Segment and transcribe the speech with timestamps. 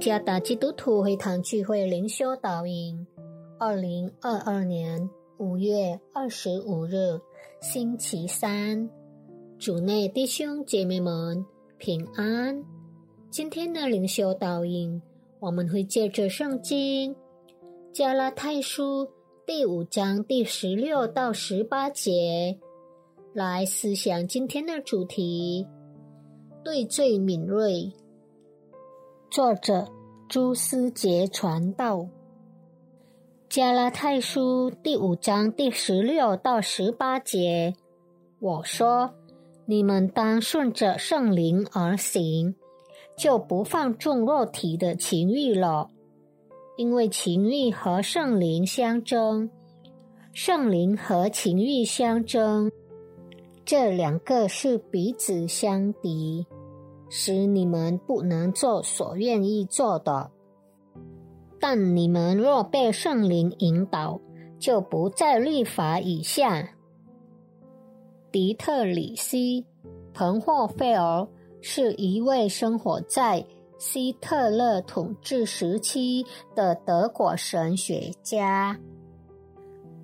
[0.00, 3.06] 耶加达基督徒会堂聚会灵修导引，
[3.58, 7.20] 二零二二年五月二十五日，
[7.60, 8.88] 星期三，
[9.58, 11.44] 主内弟兄姐妹们
[11.76, 12.64] 平安。
[13.30, 15.02] 今天的灵修导引，
[15.38, 17.14] 我们会借着圣经
[17.92, 19.06] 加拉太书
[19.46, 22.58] 第五章第十六到十八节
[23.34, 25.66] 来思想今天的主题：
[26.64, 27.92] 对罪敏锐。
[29.30, 29.86] 作者
[30.28, 32.08] 朱思杰传道，
[33.48, 37.72] 加拉太书第五章第十六到十八节，
[38.40, 39.14] 我说：
[39.66, 42.56] 你们当顺着圣灵而行，
[43.16, 45.88] 就不放纵肉体的情欲了，
[46.76, 49.48] 因为情欲和圣灵相争，
[50.32, 52.68] 圣灵和情欲相争，
[53.64, 56.44] 这两个是彼此相敌。
[57.10, 60.30] 使你们不能做所愿意做的，
[61.60, 64.20] 但你们若被圣灵引导，
[64.58, 66.70] 就不在律法以下。
[68.30, 69.62] 迪特里希·
[70.14, 71.26] 彭霍费尔
[71.60, 73.44] 是一位生活在
[73.76, 76.24] 希特勒统治时期
[76.54, 78.78] 的德国神学家。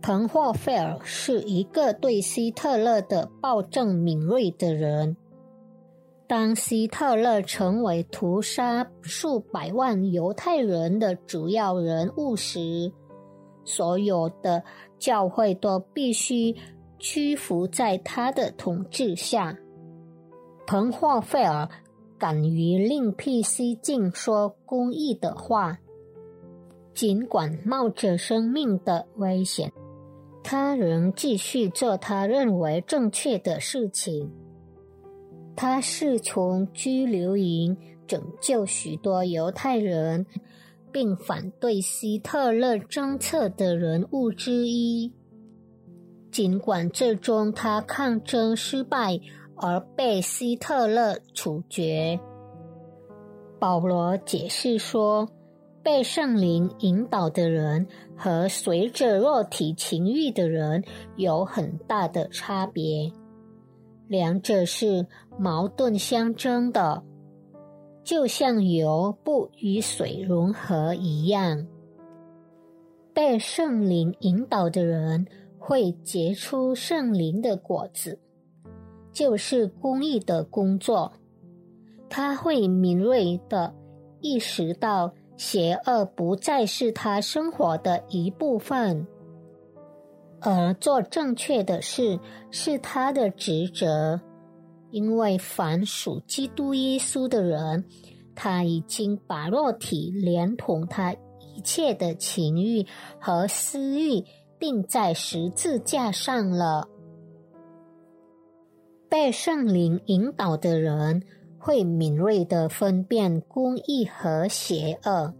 [0.00, 5.16] 彭霍费尔是一个对希特勒的暴政敏锐的人。
[6.32, 12.90] 当希特勒成为屠杀数百万犹太人的主要人物时，
[13.66, 14.64] 所有的
[14.98, 16.56] 教会都必须
[16.98, 19.54] 屈服在他的统治下。
[20.66, 21.68] 彭霍费尔
[22.16, 25.80] 敢于另辟蹊径说公义的话，
[26.94, 29.70] 尽管冒着生命的危险，
[30.42, 34.32] 他仍继续做他认为正确的事情。
[35.54, 37.76] 他是从拘留营
[38.06, 40.26] 拯救许多犹太人，
[40.90, 45.12] 并反对希特勒政策的人物之一。
[46.30, 49.20] 尽管最终他抗争失败
[49.56, 52.18] 而被希特勒处决，
[53.60, 55.28] 保罗解释说，
[55.82, 57.86] 被圣灵引导的人
[58.16, 60.82] 和随着肉体情欲的人
[61.16, 63.12] 有很大的差别。
[64.12, 65.06] 两者是
[65.38, 67.02] 矛盾相争的，
[68.04, 71.66] 就像油不与水融合一样。
[73.14, 75.26] 被圣灵引导的人
[75.58, 78.18] 会结出圣灵的果子，
[79.12, 81.10] 就是公益的工作。
[82.10, 83.74] 他会敏锐的
[84.20, 89.06] 意识到邪恶不再是他生活的一部分。
[90.44, 92.18] 而做正确的事
[92.50, 94.20] 是他的职责，
[94.90, 97.84] 因为凡属基督耶稣的人，
[98.34, 102.84] 他已经把肉体连同他一切的情欲
[103.20, 104.24] 和私欲
[104.58, 106.88] 钉在十字架上了。
[109.08, 111.22] 被圣灵引导的人
[111.58, 115.34] 会敏锐的分辨公义和邪恶，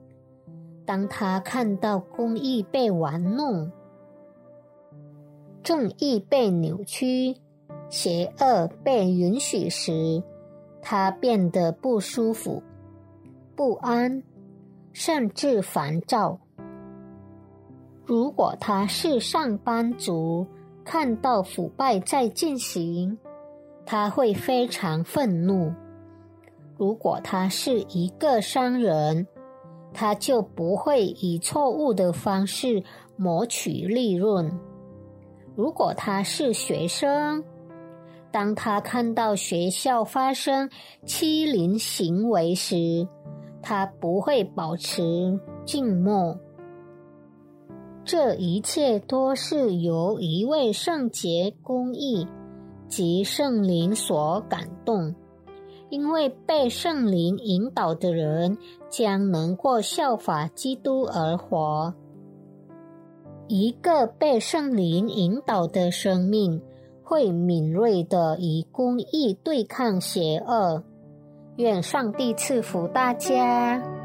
[0.86, 3.72] 当他看到公义被玩弄。
[5.62, 7.36] 正义被扭曲，
[7.88, 10.22] 邪恶被允许时，
[10.80, 12.62] 他变得不舒服、
[13.54, 14.22] 不安，
[14.92, 16.38] 甚至烦躁。
[18.04, 20.44] 如果他是上班族，
[20.84, 23.16] 看到腐败在进行，
[23.86, 25.72] 他会非常愤怒；
[26.76, 29.24] 如果他是一个商人，
[29.94, 32.82] 他就不会以错误的方式
[33.16, 34.50] 谋取利润。
[35.54, 37.44] 如果他是学生，
[38.30, 40.70] 当他看到学校发生
[41.04, 43.06] 欺凌行为时，
[43.60, 46.38] 他不会保持静默。
[48.04, 52.26] 这一切都是由一位圣洁、公义
[52.88, 55.14] 及圣灵所感动，
[55.88, 58.58] 因为被圣灵引导的人
[58.90, 61.94] 将能过效法基督而活。
[63.54, 66.58] 一个被圣灵引导的生命，
[67.02, 70.82] 会敏锐地以公义对抗邪恶。
[71.56, 74.01] 愿上帝赐福大家。